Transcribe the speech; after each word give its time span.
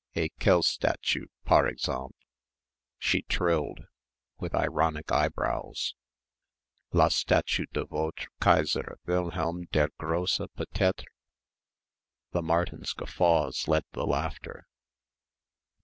Et 0.15 0.31
quelle 0.41 0.63
statue 0.63 1.27
par 1.45 1.67
exemple?" 1.67 2.15
she 2.97 3.21
trilled, 3.29 3.81
with 4.39 4.55
ironic 4.55 5.11
eyebrows, 5.11 5.93
"la 6.91 7.07
statue 7.07 7.67
de 7.71 7.85
votre 7.85 8.25
Kaisère 8.41 8.95
Wilhelm 9.05 9.65
der 9.71 9.89
Grosse 9.99 10.41
peut 10.57 10.73
être?" 10.81 11.05
The 12.31 12.41
Martins' 12.41 12.93
guffaws 12.93 13.67
led 13.67 13.85
the 13.91 14.07
laughter. 14.07 14.65